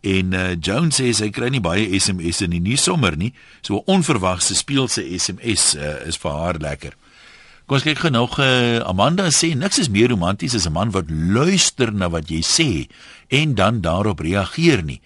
[0.00, 3.34] En uh, Joan sê sy kry nie baie SMS'e nie, nie sommer nie.
[3.60, 6.96] So 'n onverwagse speelse SMS uh, is vir haar lekker.
[7.66, 10.90] Kom ons kyk gou nog uh, Amanda sê niks is meer romanties as 'n man
[10.90, 12.88] wat luister na wat jy sê
[13.28, 15.00] en dan daarop reageer nie.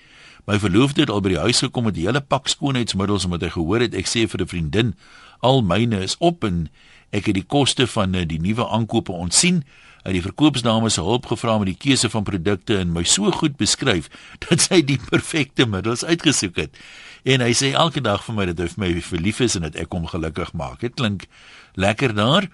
[0.46, 3.50] My verloofde het al by die huis gekom met 'n hele pak skoonheidsmiddels omdat hy
[3.50, 4.94] gehoor het ek sê vir 'n vriendin
[5.40, 6.68] al myne is op en
[7.10, 9.64] ek het die koste van uh, die nuwe aankope ontsien.
[10.04, 13.56] Hy die verkoopsdame se hulp gevra met die keuse van produkte en my so goed
[13.56, 14.06] beskryf
[14.48, 16.78] dat sy die perfekte middels uitgesoek het.
[17.24, 19.74] En hy sê elke dag vir my dat hy vir my verlief is en dat
[19.74, 20.80] ek hom gelukkig maak.
[20.80, 21.26] Dit klink
[21.74, 22.46] lekker daar.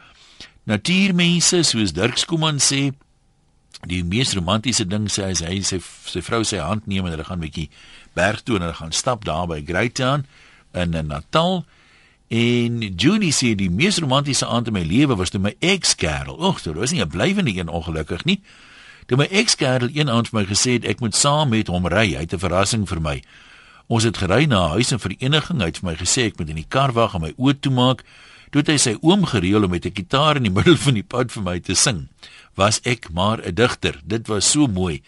[0.65, 2.93] Natuurmense soos Dirk Skooman sê
[3.87, 7.27] die mees romantiese ding sê hy hy sy sy vrou sy hand neem en hulle
[7.27, 7.71] gaan 'n bietjie
[8.15, 10.27] berg toe en hulle gaan stap daar by Greytown
[10.73, 11.65] in Natal.
[12.29, 16.39] En Junie sê die mees romantiese aand in my lewe was toe my ex-kerel.
[16.41, 18.41] Ag, dit was nie 'n blywende een ongelukkig nie.
[19.07, 22.15] Toe my ex-kerel een aand vir my gesê het ek moet saam met hom ry.
[22.15, 23.23] Hy het 'n verrassing vir my.
[23.89, 25.59] Ons het gery na 'n huis in vereniging.
[25.61, 28.05] Hy het vir my gesê ek moet in die kar wag en my oë toemaak.
[28.53, 31.09] Toe het hy sy oom gereël om met 'n gitaar in die middel van die
[31.09, 32.09] pad vir my te sing.
[32.55, 34.01] Was ek maar 'n digter.
[34.05, 35.03] Dit was so mooi.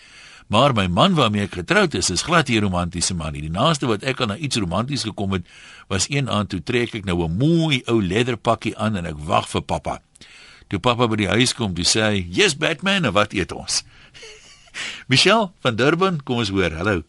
[0.49, 3.41] Maar my man waarmee ek getroud is, is glad nie 'n romantiese man nie.
[3.41, 5.45] Die naaste wat ek aan iets romanties gekom het,
[5.89, 9.49] was een aand toe trek ek nou 'n mooi ou leatherpakkie aan en ek wag
[9.49, 10.01] vir pappa.
[10.69, 13.85] Toe pappa by die huis kom, toe sê hy: "Yes, Batman, en wat eet ons?"
[15.11, 16.73] Michelle van Durban, kom ons hoor.
[16.73, 17.03] Hallo.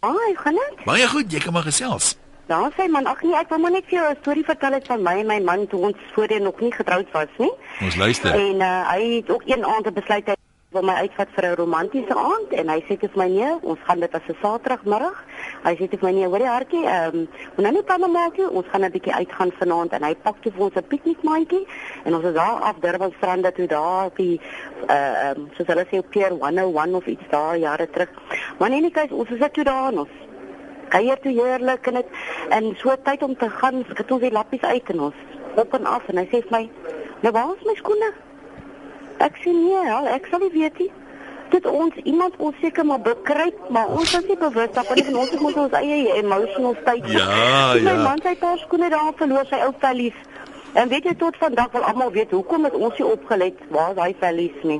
[0.00, 0.84] Ai, gaan dit?
[0.84, 2.16] Baie goed, jy kan maar gesels.
[2.50, 4.86] Daar sê man, ag nee, ek wil maar net vir jou 'n storie vertel het
[4.90, 7.52] van my en my man toe ons voorheen nog nie getroud was nie.
[7.80, 8.34] Ons luister.
[8.34, 10.34] En uh, hy het ook een aand besluit hy
[10.74, 14.00] wil my uitvat vir 'n romantiese aand en hy sê vir my nee, ons gaan
[14.00, 15.16] dit as 'n Saterdagmiddag.
[15.62, 18.48] Hy sê vir my nee, hoorie hartjie, ehm, um, moet nou nie planne maak nie.
[18.48, 21.66] Ons gaan 'n bietjie uitgaan vanaand en hy pak toe vir ons 'n piknikmandjie
[22.04, 24.40] en ons is daar af Durban strand toe daar op die
[24.88, 28.10] uh ehm um, soos hulle sê op Pier 101 of iets daar jare terug.
[28.58, 30.10] Maar nee, nee, kyk, ons is net toe daar en ons
[30.92, 32.16] kuier toe heerlik en dit
[32.56, 35.26] en so tyd om te gaan, skat ons die lappies uit en ons
[35.60, 36.64] op en af en hy sê vir my,
[37.22, 38.12] "Nou waar is my skoene?"
[39.20, 40.90] Ek sê nee, al, ek sal nie weet nie.
[41.52, 45.34] Dit ons iemand ons seker maar bekruip, maar ons is nie bewus daarvan nie, ons
[45.42, 47.10] mos ons eie emotional state.
[47.12, 47.26] Ja,
[47.74, 47.96] my ja.
[48.02, 50.16] man sy paar skoene daar verloor sy ou vellies.
[50.78, 53.98] En weet jy tot vandag wil almal weet hoekom het ons nie opgelet waar is
[53.98, 54.78] daai vellies nie.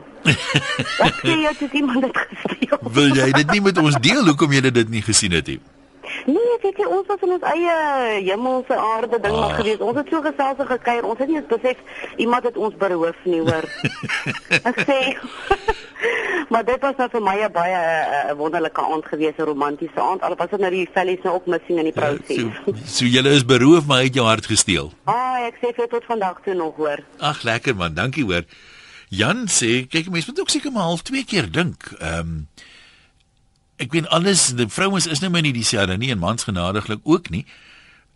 [1.08, 2.78] Ek sê jy het iemand dit gesteel.
[3.00, 5.58] Wil jy dit nie met ons deel hoekom jy dit nie gesien het nie?
[6.26, 7.76] Nee, weet jy, ons was in ons eie
[8.26, 9.60] hemelse aarde ding maar Ag.
[9.60, 9.78] gewees.
[9.78, 11.04] Ons het so gesels en gekuier.
[11.04, 11.76] Ons het nie eens besef
[12.16, 13.66] iemand het ons beroof nie, hoor.
[14.70, 14.98] Ek sê
[16.50, 20.22] Maar dit was nou vir my 'n baie uh, wonderlike aand gewees, 'n romantiese aand.
[20.22, 22.26] Al was dit nou die vellies nou ook missing in die proses.
[22.26, 24.92] So, so jy is beroof maar uit jou hart gesteel.
[25.04, 27.04] Ah, ek sê vir tot vandag toe nog, hoor.
[27.18, 28.42] Ag lekker man, dankie hoor.
[29.08, 31.92] Jan sê, kyk mense moet ook seker maar half twee keer dink.
[31.98, 32.48] Ehm um,
[33.80, 37.30] ek weet alles, die vrouens is nou maar nie dieselfde nie en mans genadiglik ook
[37.30, 37.44] nie.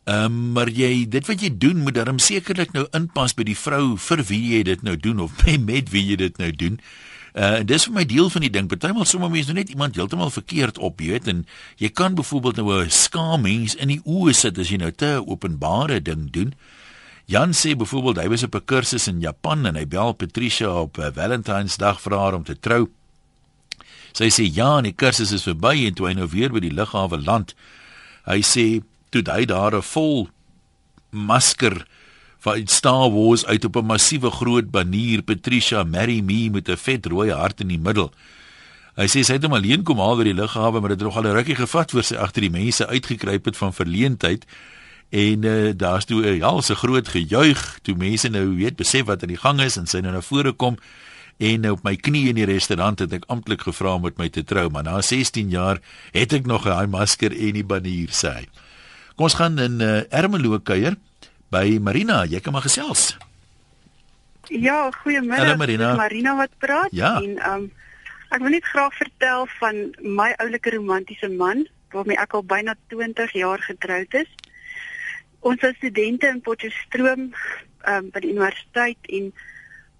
[0.04, 3.56] Ehm um, maar jy dit wat jy doen moet darm sekerlik nou inpas by die
[3.56, 6.80] vrou vir wie jy dit nou doen of by met wie jy dit nou doen.
[7.34, 8.68] Uh en dis vir my deel van die ding.
[8.68, 11.40] Partymal sommer mense nou net iemand heeltemal verkeerd op, jy weet, en
[11.80, 15.18] jy kan byvoorbeeld nou 'n skaam mens in die oë sit as jy nou te
[15.26, 16.54] openbare ding doen.
[17.26, 20.98] Jan sê byvoorbeeld hy was op 'n kursus in Japan en hy bel Patricia op
[20.98, 22.88] 'n uh, Valentynsdag vir haar om te trou.
[24.14, 27.18] Sy sê ja, die kursus is verby en toe hy nou weer by die lughawe
[27.18, 27.54] land,
[28.30, 30.28] hy sê toe hy daar 'n vol
[31.10, 31.86] masker
[32.44, 37.06] van Star Wars uit op 'n massiewe groot banier Patricia marry me met 'n vet
[37.06, 38.12] rooi hart in die middel.
[38.96, 41.16] Hy sê sy het hom alleen kom haal by die lughawe, maar dit het nog
[41.16, 44.44] al 'n rukkie gevat voor sy agter die mense uitgekruip het van verleentheid.
[45.10, 49.22] En uh, daar's toe 'n ja, so groot gejuig toe mense nou weet besef wat
[49.22, 50.76] aan die gang is en sy nou na vore kom
[51.38, 54.44] en op my knie in die restaurant het ek amptelik gevra om met my te
[54.46, 55.80] trou, maar na 16 jaar
[56.14, 58.46] het ek nog 'n daai masker en die banier sê hy.
[59.16, 60.96] Kom ons gaan in uh, Ermelo kuier
[61.50, 63.16] by Marina, jy kan maar gesels.
[64.48, 65.38] Ja, goeiemôre.
[65.38, 65.94] Hallo Marina.
[65.94, 67.16] Marina wat praat ja.
[67.22, 67.72] en ehm um,
[68.34, 73.32] ek wil net graag vertel van my oulike romantiese man waarmee ek al byna 20
[73.32, 74.30] jaar getroud is.
[75.40, 79.30] Ons was studente in Potchefstroom ehm um, by die universiteit en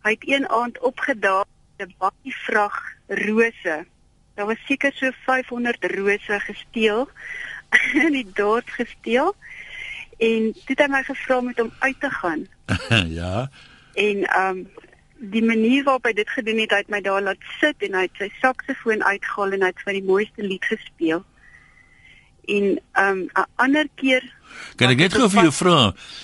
[0.04, 2.76] hy het een aand opgedaag 'n bakkie vrag
[3.08, 3.86] rose.
[4.34, 7.08] Daar was seker so 500 rose gesteel
[8.06, 9.34] in die dorp gesteel
[10.18, 12.46] en dit het my gevra om met hom uit te gaan.
[13.20, 13.50] ja.
[13.94, 14.68] En ehm um,
[15.30, 18.02] die manier waarop hy dit gedoen het, hy het my daar laat sit en hy
[18.06, 21.24] het sy saksofoon uitgehaal en hy het vir die mooiste lied gespeel.
[22.46, 24.32] En ehm um, 'n ander keer
[24.76, 25.78] Kan ek net gou vir jou vra,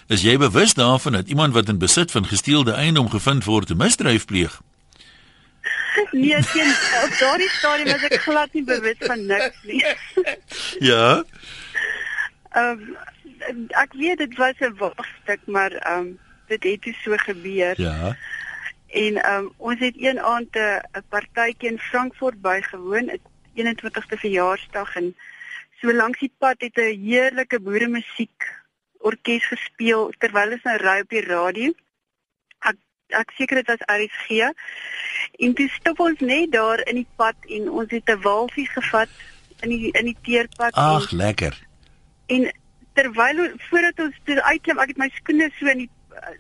[0.06, 3.76] is jy bewus daarvan dat iemand wat in besit van gesteelde eiendom gevind word, 'n
[3.76, 4.60] misdryf pleeg?
[6.12, 6.70] Nee, sien,
[7.04, 9.84] op daardie stadium was ek glad nie bewus van niks nie.
[10.90, 11.22] ja.
[12.50, 12.82] Ehm
[13.48, 17.80] um, ek weet dit was 'n waarstuk, maar ehm um, dit het toe so gebeur.
[17.80, 18.16] Ja.
[18.88, 23.20] En ehm um, ons het een aand 'n partytjie in Frankfurt bygewoon, 'n
[23.54, 25.14] 21ste verjaarsdag en
[25.80, 28.48] so langs die pad het 'n heerlike boeremusiek
[28.98, 31.72] orkes gespeel terwyl ons nou ry op die radio.
[32.60, 32.76] Ek
[33.08, 34.52] ek seker dit was RSG.
[35.44, 39.08] En toe stop ons net daar in die pad en ons het 'n walvis gevat
[39.62, 41.58] in die in die teerpad Ag, lekker.
[42.26, 42.52] En
[42.92, 45.90] terwyl voordat ons toe uitklim, ek het my skoene so in die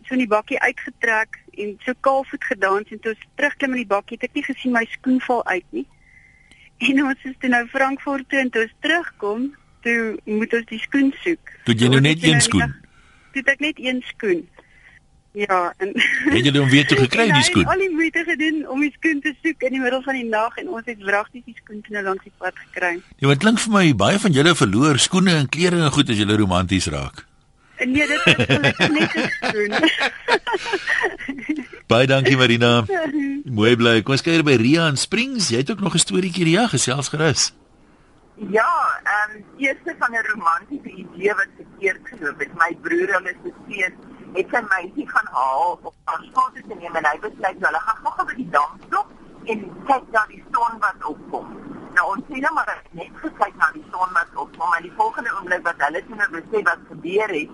[0.04, 3.92] so in die bakkie uitgetrek en so kaalvoet gedans en toe ons terugklim in die
[3.92, 5.86] bakkie, het ek nie gesien my skoen val uit nie.
[6.88, 9.50] En ons is toe nou Frankfurt toe en toe ons terugkom,
[9.84, 11.52] toe moet ons die skoen soek.
[11.66, 12.72] Toe jy nou net een skoen.
[13.34, 14.40] Toe ek net een skoen.
[15.38, 15.92] Ja, en
[16.34, 17.66] Het jy hom weer toe gekry die skoen?
[17.70, 20.56] Al die moeite gedoen om die skoen te soek in die middel van die nag
[20.58, 22.96] en ons het wragtig die skoen toe nou langs die pad gekry.
[23.22, 26.18] Ja, wat klink vir my baie van julle verloor skoene en klere en goed as
[26.18, 27.26] julle romanties raak.
[27.80, 29.72] Nee, dit is gelukkig net 'n skoen.
[31.88, 32.72] Baie dankie Marina.
[33.50, 33.96] Mooi bly.
[34.06, 35.48] Kom ons kyk by Ria in Springs.
[35.50, 37.50] Jy het ook nog 'n storieetjie Ria gesels gerus.
[38.36, 42.52] Ja, ehm um, eerste van 'n romantiese idee wat verkeerd geloop het.
[42.54, 43.94] My broer hulle se seun
[44.34, 48.12] het sy meisie gaan haal op haar skool te neem en hy besluit hulle gaan
[48.12, 49.08] gou by die dam stop
[49.44, 51.46] en kyk na die son wat opkom.
[51.94, 55.30] Nou ons sien nou maar net gekyk na die son wat opkom en die volgende
[55.34, 57.50] oomblik wat hulle toe nou besef wat gebeur het,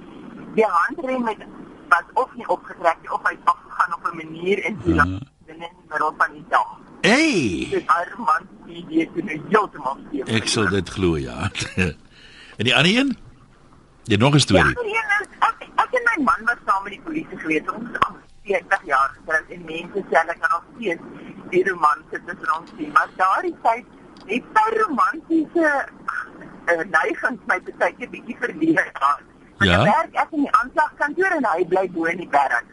[0.54, 1.40] die handrem met
[1.88, 5.36] was of nie opgetrek nie of hy het afgegaan op 'n manier en toe uh.
[5.56, 6.74] In die middel van die dag.
[7.06, 7.66] Hey.
[7.70, 10.28] Dis Armand die dit in 'n heeltemal steef.
[10.28, 11.50] Ek sal dit glo ja.
[12.58, 13.16] en die ander een?
[14.04, 14.64] Jy nog 'n storie?
[14.64, 17.70] Ja, die een is ek, ek en my man was saam met die polisie gewees.
[17.72, 21.02] Ons is al 40 jaar getroud en mense sê hulle kan nog steeds
[21.50, 23.84] die romanse tussen ons sien, maar daardie tyd
[24.26, 25.70] het sy romantiese
[26.70, 29.26] uh, neigings my baie keer bietjie verleer gehad.
[29.64, 29.78] Ja.
[29.80, 32.72] Ek werk ek in die aanslagkantoor en hy bly bo in die berg.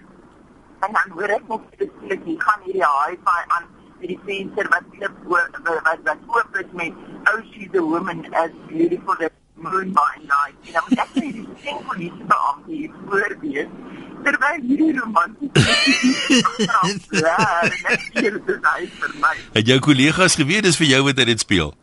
[0.83, 3.67] En dan hoor ek net spesifiek hier gaan hierdie hi-fi aan
[3.99, 6.97] met die venster wat klip wat wat oop is met
[7.31, 10.57] oh she's a woman as beautiful as moon by night.
[10.67, 13.71] En dan moet ek net die sing polisie beampte hier voorwees
[14.23, 15.77] terwyl hierdie romantiese
[17.21, 17.39] ja,
[17.85, 19.33] net hier te sê vir my.
[19.55, 21.73] Het jou kollegas geweet dis vir jou wat dit speel?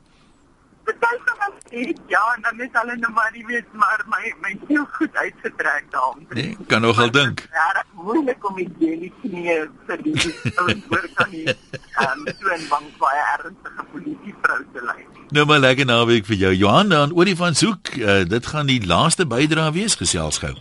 [1.00, 1.29] Party
[1.70, 5.16] sê ja, en dan is hulle nou maar nie weet maar my my heel goed
[5.16, 6.26] uitgetrek daarom.
[6.30, 7.46] Nee, kan nogal dink.
[7.52, 9.56] Ja, dit is moeilik om die jelly knie
[9.86, 10.14] vir die
[10.88, 11.46] hoor kan nie.
[11.46, 15.06] Ehm so 'n bang baie ernstige politievrou te lei.
[15.28, 16.54] Nou maar lekker naweek vir jou.
[16.54, 17.94] Johan dan oor die van soek.
[17.96, 20.54] Uh, dit gaan die laaste bydrae wees gesels gou.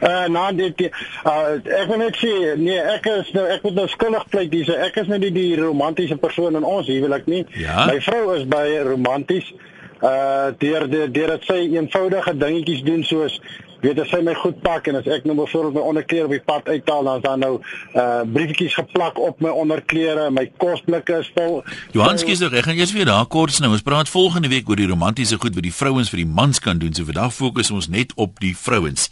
[0.00, 0.80] Uh nou dit
[1.24, 4.68] uh ek wil net sê nee ek is nou ek moet nou skuldig pleit dis
[4.68, 7.44] ek is nou nie die romantiese persoon in ons huwelik nie.
[7.56, 7.86] Ja?
[7.86, 9.52] My vrou is baie romanties.
[9.52, 9.69] Uh
[10.00, 13.40] deur deur deur dit sy eenvoudige dingetjies doen soos
[13.80, 16.44] weet as sy my goed pak en as ek nou byvoorbeeld my onderklere op die
[16.44, 17.52] pad uithaal dan is daar nou
[17.96, 21.60] uh briefietjies geplak op my onderklere, my kosblikke is vol.
[21.96, 23.72] Johanski is reg en jy's weer daar kort nou.
[23.72, 26.78] Ons praat volgende week oor die romantiese goed wat die vrouens vir die mans kan
[26.78, 26.94] doen.
[26.94, 29.10] So vandag fokus ons net op die vrouens.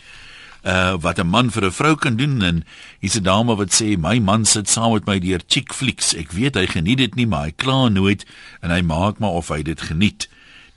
[0.65, 2.65] uh wat 'n man vir 'n vrou kan doen en
[3.01, 6.15] hier's 'n dame wat sê my man sit saam met my deur chick flicks.
[6.15, 8.27] Ek weet hy geniet dit nie, maar hy kla nooit
[8.61, 10.29] en hy maak maar of hy dit geniet.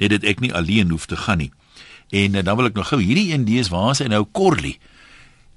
[0.01, 1.51] Net dit ek nie alleen hoef te gaan nie.
[2.09, 4.79] En uh, dan wil ek nog gou hierdie een lees waar hy nou Corley.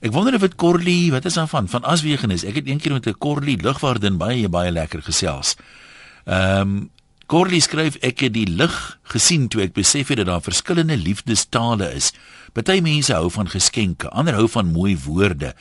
[0.04, 1.68] Ek wonder of dit Corley, wat is daarvan?
[1.72, 2.44] Van Aswegen is.
[2.44, 5.56] Ek het eendag met 'n Corley lugvaardin baie baie lekker gesels.
[6.24, 6.90] Ehm um,
[7.26, 8.74] Corley skryf ek het die lig
[9.08, 12.12] gesien toe ek besef het dat daar verskillende liefdestale is.
[12.52, 15.54] Party mense hou van geskenke, ander hou van mooi woorde.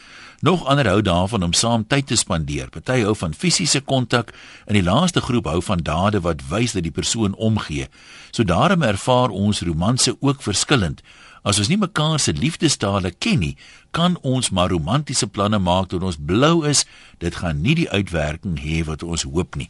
[0.44, 2.68] Nog ander hou daarvan om saam tyd te spandeer.
[2.70, 4.34] Party hou van fisiese kontak
[4.68, 7.88] en die laaste groep hou van dade wat wys dat die persoon omgee.
[8.36, 11.00] So daarom ervaar ons romanse ook verskillend.
[11.48, 13.54] As ons nie mekaar se liefdestale ken nie,
[13.96, 16.84] kan ons maar romantiese planne maak tot ons blou is.
[17.24, 19.70] Dit gaan nie die uitwerking hê wat ons hoop nie.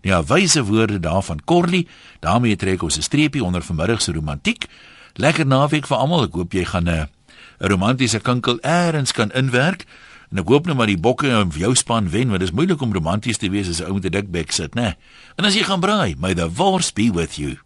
[0.00, 1.86] Ja, wyse woorde daarvan Corley.
[2.20, 4.66] daarmee trek ons 'n streepie onder vanmiddag se romantiek.
[5.14, 6.24] Lekker naweek vir almal.
[6.24, 7.08] Ek hoop jy gaan 'n
[7.60, 9.84] 'n romantiese kinkel eers kan inwerk.
[10.30, 12.80] En ek hoop nou maar die bokke en jou span wen, want dit is moeilik
[12.80, 14.94] om romanties te wees as 'n ou met 'n dik bek sit, né?
[15.36, 17.58] En as jy gaan braai, may the force be with you.